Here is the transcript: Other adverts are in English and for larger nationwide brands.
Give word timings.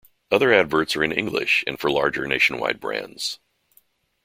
Other 0.31 0.51
adverts 0.51 0.95
are 0.95 1.03
in 1.03 1.11
English 1.11 1.63
and 1.67 1.79
for 1.79 1.91
larger 1.91 2.25
nationwide 2.25 2.79
brands. 2.79 3.37